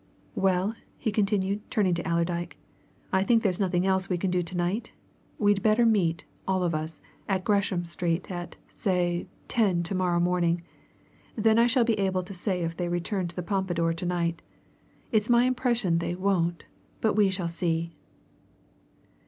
[0.33, 2.57] "Well?" he continued, turning to Allerdyke.
[3.13, 4.93] "I think there's nothing else we can do to night?
[5.37, 10.63] We'd better meet, all of us, at Gresham Street, at, say, ten to morrow morning;
[11.35, 14.41] then I shall be able to say if they return to the Pompadour to night.
[15.11, 16.65] It's my impression they won't
[16.99, 17.93] but we shall see."